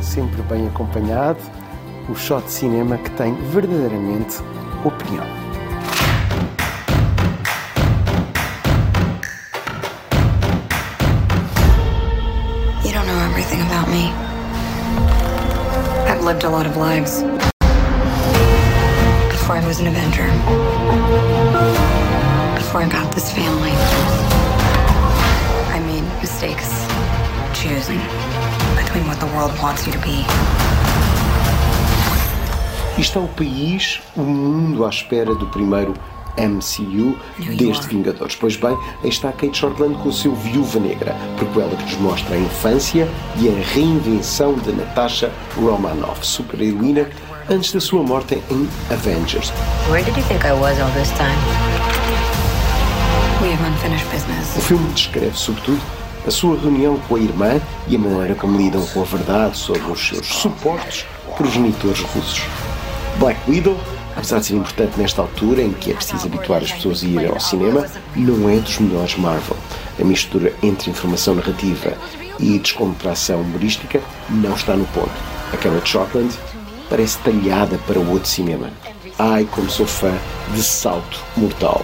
Sempre 0.00 0.40
bem 0.42 0.66
acompanhado, 0.66 1.38
o 2.08 2.14
shot 2.14 2.46
de 2.46 2.50
cinema 2.50 2.96
que 2.96 3.10
tem 3.10 3.34
verdadeiramente 3.50 4.38
opinião. 4.82 5.26
You 12.82 12.92
don't 12.94 13.06
know 13.06 13.20
everything 13.28 13.60
about 13.60 13.90
me. 13.90 14.14
I've 16.08 16.24
lived 16.24 16.44
a 16.44 16.48
lot 16.48 16.66
of 16.66 16.78
lives. 16.78 17.22
Before 19.30 19.56
I 19.56 19.66
was 19.66 19.78
an 19.78 19.88
Avenger. 19.88 20.26
Before 22.54 22.80
I 22.80 22.88
got 22.88 23.14
this 23.14 23.30
family. 23.30 23.72
I 25.70 25.80
made 25.80 26.04
mistakes 26.22 26.77
choosing 27.68 28.00
between 28.76 29.06
what 29.06 29.20
the 29.20 29.26
world 29.36 29.52
wants 29.60 29.86
you 29.86 29.92
to 29.92 29.98
be. 29.98 30.24
Está 32.98 33.20
o 33.20 33.28
país, 33.28 34.00
o 34.16 34.22
mundo 34.22 34.84
à 34.86 34.88
espera 34.88 35.34
do 35.34 35.46
primeiro 35.48 35.94
MCU 36.36 37.16
desde 37.56 37.88
Vingadores. 37.88 38.34
Pois 38.36 38.56
bem, 38.56 38.76
aí 39.02 39.08
está 39.08 39.30
Kate 39.32 39.56
Shortland 39.56 39.96
com 39.98 40.08
o 40.08 40.12
seu 40.12 40.34
Viúva 40.34 40.80
Negra, 40.80 41.14
prequela 41.36 41.76
que 41.76 41.82
nos 41.84 41.96
mostra 41.96 42.34
a 42.34 42.38
infância 42.38 43.06
e 43.36 43.48
a 43.48 43.74
reinvenção 43.74 44.54
de 44.54 44.72
Natasha 44.72 45.30
Romanoff, 45.54 46.26
super-heroína, 46.26 47.08
antes 47.50 47.72
da 47.72 47.80
sua 47.80 48.02
morte 48.02 48.42
em 48.50 48.68
Avengers. 48.92 49.52
Where 49.90 50.02
did 50.02 50.16
you 50.16 50.24
think 50.24 50.44
I 50.44 50.52
was 50.52 50.80
all 50.80 50.90
this 50.92 51.10
time? 51.10 51.36
We 53.42 53.52
have 53.52 53.62
unfinished 53.62 54.10
business. 54.10 54.56
O 54.56 54.60
filme 54.60 54.88
descreve, 54.92 55.36
sobretudo, 55.36 55.80
a 56.28 56.30
sua 56.30 56.58
reunião 56.58 56.98
com 57.08 57.16
a 57.16 57.18
irmã 57.18 57.58
e 57.88 57.96
a 57.96 57.98
maneira 57.98 58.34
como 58.34 58.58
lidam 58.58 58.84
com 58.88 59.00
a 59.00 59.04
verdade 59.04 59.56
sobre 59.56 59.90
os 59.90 60.08
seus 60.08 60.26
supostos 60.26 61.06
progenitores 61.38 62.00
russos. 62.00 62.42
Black 63.18 63.40
Widow, 63.50 63.80
apesar 64.14 64.38
de 64.38 64.46
ser 64.46 64.54
importante 64.56 64.98
nesta 64.98 65.22
altura 65.22 65.62
em 65.62 65.72
que 65.72 65.90
é 65.90 65.94
preciso 65.94 66.26
habituar 66.26 66.62
as 66.62 66.70
pessoas 66.70 67.02
a 67.02 67.06
ir 67.06 67.30
ao 67.30 67.40
cinema, 67.40 67.86
não 68.14 68.46
é 68.46 68.56
dos 68.58 68.78
melhores 68.78 69.16
Marvel. 69.16 69.56
A 69.98 70.04
mistura 70.04 70.52
entre 70.62 70.90
informação 70.90 71.34
narrativa 71.34 71.94
e 72.38 72.58
descontração 72.58 73.40
humorística 73.40 73.98
não 74.28 74.54
está 74.54 74.76
no 74.76 74.84
ponto. 74.88 75.10
Aquela 75.50 75.80
de 75.80 75.88
Shortland 75.88 76.34
parece 76.90 77.18
talhada 77.20 77.78
para 77.86 77.98
o 77.98 78.10
outro 78.10 78.28
cinema. 78.28 78.68
Ai, 79.18 79.48
como 79.50 79.70
sou 79.70 79.86
fã 79.86 80.12
de 80.52 80.62
Salto 80.62 81.20
Mortal. 81.38 81.82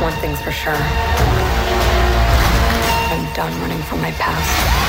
One 0.00 0.12
thing's 0.22 0.40
for 0.40 0.52
sure. 0.52 0.72
I'm 3.10 3.34
done 3.34 3.60
running 3.60 3.82
from 3.82 4.00
my 4.00 4.10
past. 4.12 4.87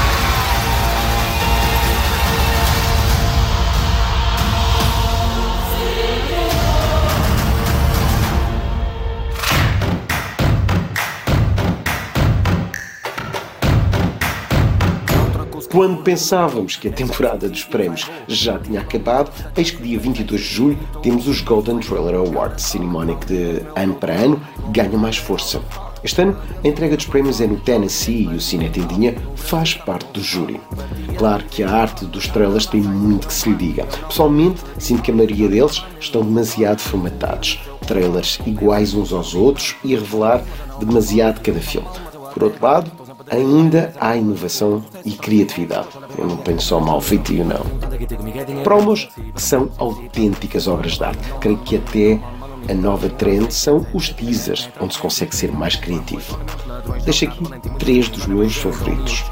Quando 15.79 16.03
pensávamos 16.03 16.75
que 16.75 16.90
a 16.90 16.91
temporada 16.91 17.47
dos 17.47 17.63
prémios 17.63 18.06
já 18.28 18.59
tinha 18.59 18.81
acabado, 18.81 19.31
eis 19.56 19.72
que 19.72 19.81
dia 19.81 19.97
22 19.97 20.41
de 20.41 20.45
julho 20.45 20.79
temos 21.01 21.25
os 21.25 21.40
Golden 21.40 21.79
Trailer 21.79 22.16
Awards, 22.16 22.66
cerimónia 22.66 23.16
que 23.16 23.28
de 23.28 23.63
ano 23.78 23.95
para 23.95 24.12
ano 24.12 24.41
ganha 24.73 24.97
mais 24.97 25.16
força. 25.16 25.62
Este 26.03 26.22
ano, 26.22 26.38
a 26.62 26.67
entrega 26.67 26.97
dos 26.97 27.06
prémios 27.06 27.40
é 27.40 27.47
no 27.47 27.56
Tennessee 27.62 28.23
e 28.23 28.35
o 28.35 28.41
Cine 28.41 28.69
Tendinha 28.69 29.16
faz 29.38 29.73
parte 29.73 30.12
do 30.12 30.22
júri. 30.22 30.59
Claro 31.17 31.45
que 31.45 31.63
a 31.63 31.72
arte 31.72 32.03
dos 32.03 32.28
trailers 32.28 32.66
tem 32.66 32.81
muito 32.81 33.28
que 33.28 33.34
se 33.34 33.47
lhe 33.47 33.56
diga. 33.56 33.85
Pessoalmente, 33.85 34.61
sinto 34.78 35.01
que 35.01 35.11
a 35.11 35.16
maioria 35.16 35.47
deles 35.47 35.81
estão 35.97 36.23
demasiado 36.23 36.81
formatados. 36.81 37.57
Trailers 37.88 38.38
iguais 38.46 38.94
uns 38.94 39.13
aos 39.13 39.34
outros 39.34 39.78
e 39.85 39.96
a 39.96 40.00
revelar 40.00 40.44
demasiado 40.78 41.40
cada 41.40 41.61
filme. 41.61 41.88
Por 42.34 42.44
outro 42.44 42.61
lado, 42.61 42.91
ainda 43.29 43.94
há 44.00 44.16
inovação 44.16 44.84
e 45.06 45.12
criatividade. 45.12 45.88
Eu 46.17 46.28
não 46.28 46.38
tenho 46.38 46.59
só 46.59 46.79
mal 46.79 47.01
feitio, 47.01 47.45
não. 47.45 47.66
Promos 48.63 49.09
que 49.35 49.41
são 49.41 49.69
autênticas 49.78 50.67
obras 50.67 50.94
de 50.94 51.03
arte. 51.03 51.34
Creio 51.40 51.57
que 51.59 51.78
até 51.78 52.19
a 52.69 52.73
nova 52.73 53.09
trend 53.09 53.53
são 53.53 53.85
os 53.94 54.09
teasers, 54.09 54.69
onde 54.79 54.94
se 54.94 55.00
consegue 55.00 55.35
ser 55.35 55.51
mais 55.51 55.75
criativo. 55.75 56.40
Deixo 57.03 57.25
aqui 57.25 57.44
três 57.79 58.09
dos 58.09 58.28
meus 58.28 58.56
favoritos. 58.56 59.23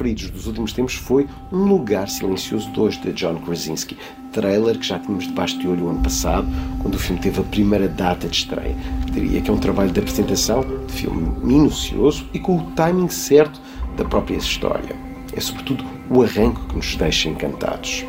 Preferidos 0.00 0.30
dos 0.30 0.46
últimos 0.46 0.72
tempos 0.72 0.94
foi 0.94 1.28
Um 1.52 1.64
Lugar 1.64 2.08
Silencioso 2.08 2.70
2 2.70 3.02
de 3.02 3.12
John 3.12 3.36
Krasinski, 3.36 3.98
trailer 4.32 4.78
que 4.78 4.86
já 4.86 4.98
tínhamos 4.98 5.26
debaixo 5.26 5.58
de 5.58 5.68
olho 5.68 5.84
o 5.84 5.88
ano 5.90 6.02
passado, 6.02 6.48
quando 6.80 6.94
o 6.94 6.98
filme 6.98 7.20
teve 7.20 7.38
a 7.38 7.44
primeira 7.44 7.86
data 7.86 8.26
de 8.26 8.34
estreia. 8.34 8.74
Diria 9.12 9.42
que 9.42 9.50
é 9.50 9.52
um 9.52 9.58
trabalho 9.58 9.90
de 9.90 10.00
apresentação 10.00 10.64
de 10.86 10.92
filme 10.92 11.30
minucioso 11.44 12.26
e 12.32 12.38
com 12.38 12.56
o 12.56 12.70
timing 12.72 13.10
certo 13.10 13.60
da 13.98 14.04
própria 14.04 14.36
história. 14.36 14.96
É 15.34 15.40
sobretudo 15.40 15.84
o 16.08 16.22
arranque 16.22 16.60
que 16.68 16.76
nos 16.76 16.96
deixa 16.96 17.28
encantados. 17.28 18.06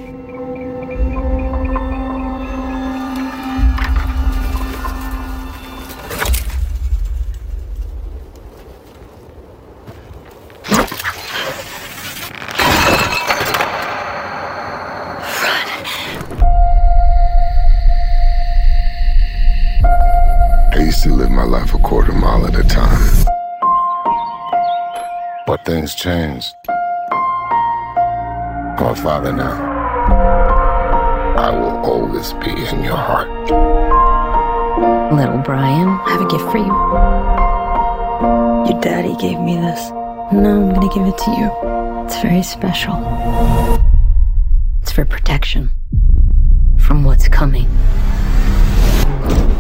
But 25.82 25.90
things 25.90 25.96
changed. 25.96 26.54
I'm 28.78 28.86
a 28.86 28.96
father 28.96 29.34
now. 29.34 29.58
I 31.38 31.50
will 31.50 31.84
always 31.84 32.34
be 32.34 32.52
in 32.52 32.84
your 32.84 32.98
heart. 32.98 33.30
Little 35.12 35.40
Brian, 35.40 35.88
I 36.06 36.10
have 36.12 36.22
a 36.22 36.28
gift 36.28 36.46
for 36.52 36.60
you. 36.60 36.74
Your 38.70 38.80
daddy 38.80 39.16
gave 39.16 39.40
me 39.40 39.56
this. 39.56 39.90
Now 40.32 40.62
I'm 40.62 40.72
gonna 40.72 40.94
give 40.94 41.08
it 41.08 41.18
to 41.18 41.32
you. 41.32 41.50
It's 42.06 42.22
very 42.22 42.44
special. 42.44 42.94
It's 44.84 44.92
for 44.92 45.04
protection 45.06 45.72
from 46.78 47.04
what's 47.04 47.28
coming. 47.28 47.68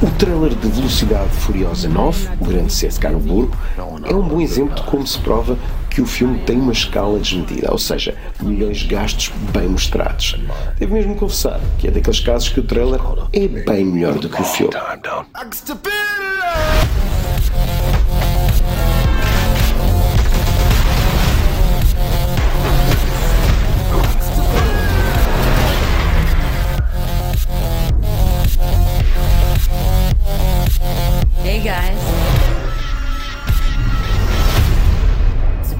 O 0.03 0.09
trailer 0.17 0.49
de 0.49 0.67
Velocidade 0.67 1.29
Furiosa 1.29 1.87
9, 1.87 2.29
o 2.39 2.45
grande 2.45 2.73
CSK 2.73 3.09
no 3.09 3.19
Burgo, 3.19 3.55
é 3.77 4.15
um 4.15 4.27
bom 4.27 4.41
exemplo 4.41 4.75
de 4.75 4.83
como 4.83 5.05
se 5.05 5.19
prova 5.19 5.57
que 5.91 6.01
o 6.01 6.05
filme 6.05 6.39
tem 6.39 6.57
uma 6.57 6.71
escala 6.71 7.19
desmedida, 7.19 7.69
ou 7.69 7.77
seja, 7.77 8.15
milhões 8.41 8.83
gastos 8.83 9.29
bem 9.51 9.67
mostrados. 9.67 10.37
Devo 10.79 10.93
mesmo 10.93 11.15
confessar 11.15 11.59
que 11.77 11.87
é 11.87 11.91
daqueles 11.91 12.21
casos 12.21 12.49
que 12.49 12.61
o 12.61 12.63
trailer 12.63 12.99
é 13.33 13.47
bem 13.47 13.85
melhor 13.85 14.17
do 14.17 14.29
que 14.29 14.41
o 14.41 14.45
filme. 14.45 14.73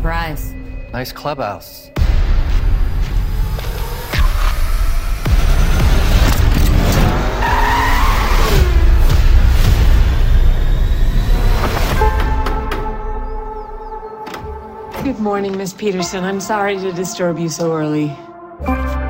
Surprise. 0.02 0.56
Nice 0.94 1.12
clubhouse. 1.12 1.92
Good 15.04 15.20
morning, 15.20 15.56
Miss 15.56 15.72
Peterson. 15.72 16.24
I'm 16.24 16.42
sorry 16.42 16.80
to 16.80 16.92
disturb 16.92 17.38
you 17.38 17.48
so 17.48 17.72
early. 17.72 18.08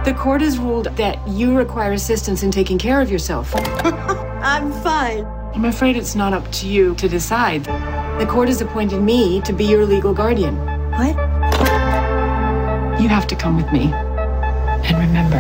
The 0.04 0.14
court 0.18 0.42
has 0.42 0.60
ruled 0.60 0.88
that 0.98 1.26
you 1.26 1.56
require 1.56 1.94
assistance 1.94 2.44
in 2.44 2.52
taking 2.52 2.78
care 2.78 3.00
of 3.00 3.10
yourself. 3.10 3.54
I'm 3.56 4.74
fine. 4.84 5.24
I'm 5.56 5.64
afraid 5.64 5.96
it's 5.96 6.16
not 6.16 6.34
up 6.34 6.52
to 6.52 6.68
you 6.68 6.96
to 6.96 7.08
decide. 7.08 7.64
The 7.64 8.28
court 8.30 8.50
has 8.50 8.60
appointed 8.60 9.02
me 9.02 9.40
to 9.42 9.54
be 9.54 9.64
your 9.64 9.86
legal 9.86 10.14
guardian. 10.14 10.71
What? 10.92 11.16
You 13.02 13.08
have 13.10 13.26
to 13.28 13.36
come 13.36 13.58
with 13.58 13.72
me. 13.72 13.92
And 14.84 14.98
remember, 15.00 15.38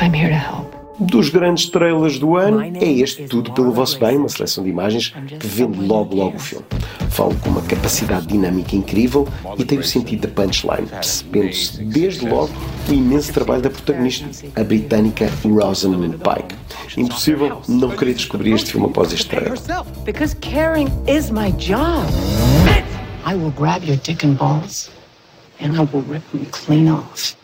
I'm 0.00 0.12
here 0.12 0.28
to 0.28 0.34
help. 0.34 0.70
Dos 0.98 1.30
grandes 1.30 1.66
trailers 1.66 2.18
do 2.18 2.36
ano 2.36 2.60
é 2.60 2.84
este 2.84 3.24
Tudo 3.24 3.52
pelo 3.52 3.72
Vosso 3.72 3.98
Bem, 3.98 4.18
uma 4.18 4.28
seleção 4.28 4.62
de 4.62 4.68
imagens 4.70 5.14
que 5.38 5.46
vende 5.46 5.80
logo 5.80 6.14
logo 6.14 6.36
o 6.36 6.38
filme. 6.38 6.66
Fala 7.08 7.34
com 7.36 7.48
uma 7.50 7.62
capacidade 7.62 8.26
dinâmica 8.26 8.76
incrível 8.76 9.26
e 9.58 9.64
tem 9.64 9.78
o 9.78 9.82
sentido 9.82 10.28
da 10.28 10.42
punchline, 10.42 10.86
percebendo-se 10.86 11.82
desde 11.84 12.28
logo 12.28 12.50
o 12.88 12.92
imenso 12.92 13.32
trabalho 13.32 13.62
da 13.62 13.70
protagonista, 13.70 14.28
a 14.54 14.62
britânica 14.62 15.30
Rosamund 15.42 16.18
Pike. 16.18 16.54
Impossível 17.00 17.62
não 17.66 17.90
querer 17.90 18.14
descobrir 18.14 18.52
este 18.52 18.72
filme 18.72 18.86
após 18.86 19.10
este 19.12 19.28
trailer. 19.28 19.58
Because 20.04 20.36
caring 20.36 20.88
is 21.06 21.30
my 21.30 21.50
job. 21.52 22.04
I 23.24 23.34
will 23.34 23.50
grab 23.50 23.84
your 23.84 23.96
dick 23.96 24.24
and 24.24 24.36
balls, 24.36 24.90
and 25.58 25.76
I 25.76 25.84
will 25.84 26.02
rip 26.02 26.28
them 26.30 26.46
clean 26.46 26.88
off. 26.88 27.36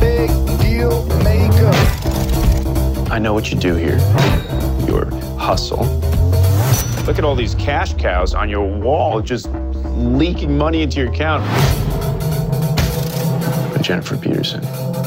Big 0.00 0.30
deal 0.60 1.06
maker. 1.22 1.70
I 3.12 3.18
know 3.20 3.34
what 3.34 3.52
you 3.52 3.58
do 3.58 3.74
here. 3.74 3.98
Your 4.88 5.06
hustle. 5.38 5.84
Look 7.06 7.18
at 7.18 7.24
all 7.24 7.36
these 7.36 7.54
cash 7.56 7.94
cows 7.94 8.34
on 8.34 8.48
your 8.48 8.66
wall 8.66 9.20
just 9.20 9.48
leaking 9.94 10.56
money 10.56 10.82
into 10.82 11.00
your 11.00 11.12
account. 11.12 11.44
But 13.72 13.82
Jennifer 13.82 14.16
Peterson, 14.16 14.62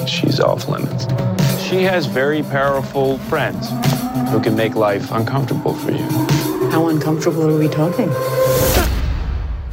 she's 0.07 0.39
off 0.39 0.69
limits. 0.69 1.05
She 1.61 1.83
has 1.83 2.05
very 2.05 2.43
powerful 2.43 3.17
friends 3.17 3.69
who 4.31 4.39
can 4.39 4.55
make 4.55 4.75
life 4.75 5.11
uncomfortable 5.11 5.73
for 5.73 5.91
you. 5.91 6.07
How 6.69 6.87
uncomfortable 6.87 7.49
are 7.49 7.59
we 7.59 7.67
talking? 7.67 8.09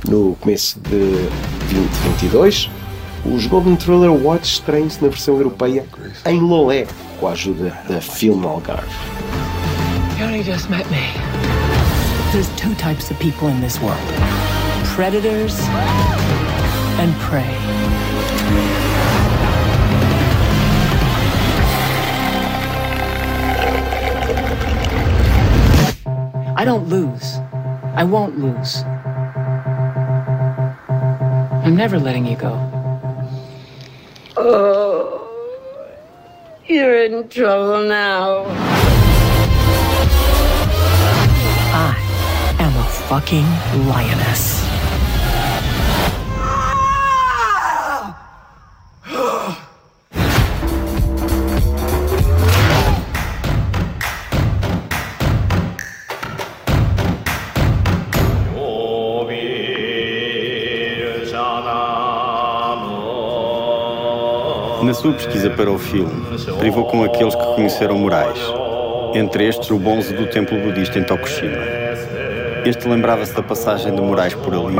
No 0.08 0.36
começo 0.40 0.78
de 0.80 1.28
2022, 1.68 2.70
os 3.24 3.46
Golden 3.46 3.74
Thriller 3.74 4.10
Awards 4.10 4.50
estreiam-se 4.50 5.02
na 5.02 5.08
versão 5.08 5.36
europeia 5.36 5.84
em 6.24 6.38
Lolé, 6.38 6.86
com 7.18 7.26
a 7.26 7.32
ajuda 7.32 7.76
da 7.88 8.00
Film 8.00 8.46
Algarve. 8.46 8.86
You 10.18 10.26
only 10.26 10.44
just 10.44 10.70
met 10.70 10.88
me. 10.90 11.12
There's 12.30 12.48
two 12.56 12.74
types 12.76 13.10
of 13.10 13.18
people 13.18 13.48
in 13.48 13.60
this 13.60 13.80
world 13.80 13.98
predators 14.94 15.58
and 16.98 17.12
prey. 17.20 17.44
I 26.56 26.64
don't 26.64 26.88
lose. 26.88 27.38
I 27.94 28.04
won't 28.04 28.38
lose. 28.38 28.84
I'm 31.66 31.74
never 31.74 31.98
letting 31.98 32.26
you 32.26 32.36
go. 32.36 32.52
Oh, 34.36 35.28
you're 36.68 36.96
in 37.02 37.28
trouble 37.28 37.88
now. 37.88 38.44
I 41.74 42.56
am 42.60 42.76
a 42.76 42.84
fucking 43.08 43.44
lioness. 43.88 44.75
Na 64.86 64.94
sua 64.94 65.12
pesquisa 65.14 65.50
para 65.50 65.68
o 65.68 65.76
filme, 65.76 66.14
privou 66.60 66.84
com 66.84 67.02
aqueles 67.02 67.34
que 67.34 67.44
conheceram 67.56 67.98
Moraes, 67.98 68.38
entre 69.14 69.48
estes 69.48 69.68
o 69.68 69.80
bonze 69.80 70.14
do 70.14 70.28
templo 70.28 70.56
budista 70.60 70.96
em 71.00 71.02
Tokushima. 71.02 71.58
Este 72.64 72.86
lembrava-se 72.86 73.34
da 73.34 73.42
passagem 73.42 73.92
de 73.92 74.00
Moraes 74.00 74.34
por 74.34 74.54
ali 74.54 74.76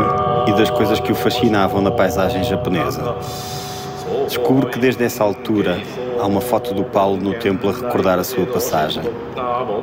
e 0.46 0.52
das 0.52 0.70
coisas 0.70 1.00
que 1.00 1.10
o 1.10 1.14
fascinavam 1.16 1.82
na 1.82 1.90
paisagem 1.90 2.44
japonesa. 2.44 3.16
Descubro 4.28 4.68
que 4.68 4.78
desde 4.78 5.02
essa 5.02 5.24
altura 5.24 5.82
há 6.20 6.26
uma 6.26 6.40
foto 6.40 6.72
do 6.72 6.84
Paulo 6.84 7.16
no 7.16 7.34
templo 7.34 7.68
a 7.68 7.72
recordar 7.72 8.20
a 8.20 8.24
sua 8.24 8.46
passagem. 8.46 9.02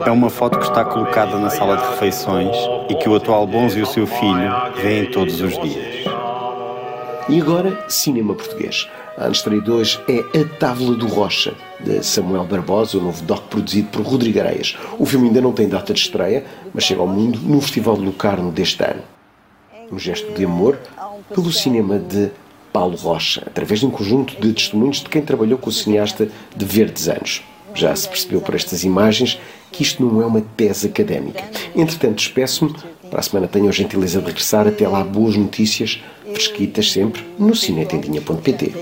É 0.05 0.09
uma 0.09 0.29
foto 0.29 0.57
que 0.57 0.63
está 0.63 0.85
colocada 0.85 1.37
na 1.37 1.49
sala 1.49 1.75
de 1.75 1.83
refeições 1.83 2.55
e 2.87 2.95
que 2.95 3.09
o 3.09 3.15
atual 3.15 3.45
Bonze 3.45 3.77
e 3.77 3.81
o 3.81 3.85
seu 3.85 4.07
filho 4.07 4.55
veem 4.81 5.11
todos 5.11 5.41
os 5.41 5.59
dias. 5.59 6.12
E 7.29 7.39
agora, 7.39 7.85
cinema 7.87 8.35
português. 8.35 8.89
A 9.17 9.29
estreia 9.29 9.63
hoje 9.71 9.97
é 10.09 10.39
A 10.39 10.57
Távola 10.57 10.95
do 10.95 11.07
Rocha, 11.07 11.53
de 11.79 12.03
Samuel 12.03 12.43
Barbosa, 12.43 12.97
o 12.97 13.01
novo 13.01 13.23
doc 13.23 13.43
produzido 13.43 13.87
por 13.89 14.01
Rodrigo 14.01 14.39
Areias. 14.39 14.75
O 14.99 15.05
filme 15.05 15.27
ainda 15.27 15.39
não 15.39 15.53
tem 15.53 15.69
data 15.69 15.93
de 15.93 16.01
estreia, 16.01 16.43
mas 16.73 16.83
chega 16.83 16.99
ao 16.99 17.07
mundo 17.07 17.39
no 17.39 17.61
Festival 17.61 17.95
de 17.95 18.05
Locarno 18.05 18.51
deste 18.51 18.83
ano. 18.83 19.01
Um 19.89 19.97
gesto 19.97 20.33
de 20.33 20.43
amor 20.43 20.77
pelo 21.33 21.51
cinema 21.51 21.97
de 21.97 22.29
Paulo 22.73 22.97
Rocha, 22.97 23.43
através 23.45 23.79
de 23.79 23.85
um 23.85 23.91
conjunto 23.91 24.35
de 24.41 24.51
testemunhos 24.51 24.97
de 24.97 25.07
quem 25.07 25.21
trabalhou 25.21 25.57
com 25.57 25.69
o 25.69 25.73
cineasta 25.73 26.27
de 26.53 26.65
Verdes 26.65 27.07
Anos. 27.07 27.41
Já 27.73 27.95
se 27.95 28.09
percebeu 28.09 28.41
por 28.41 28.53
estas 28.53 28.83
imagens 28.83 29.39
que 29.71 29.81
isto 29.81 30.03
não 30.03 30.21
é 30.21 30.25
uma 30.25 30.41
tese 30.41 30.87
académica. 30.87 31.43
Entretanto, 31.75 32.15
despeço-me. 32.15 32.75
Para 33.09 33.19
a 33.19 33.23
semana 33.23 33.47
tenho 33.47 33.69
a 33.69 33.71
gentileza 33.71 34.19
de 34.19 34.25
regressar. 34.25 34.67
Até 34.67 34.87
lá, 34.87 35.03
boas 35.03 35.35
notícias, 35.35 36.01
fresquitas 36.33 36.91
sempre, 36.91 37.23
no 37.37 37.55
cinetendinha.pt. 37.55 38.73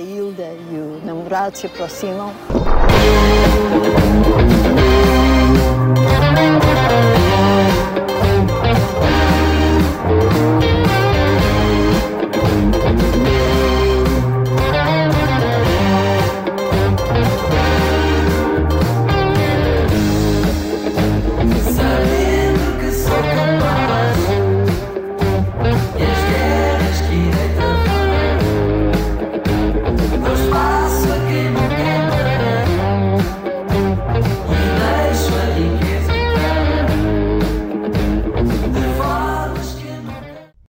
O 1.01 1.05
namorados 1.05 1.60
se 1.60 1.67
aproximam. 1.67 2.31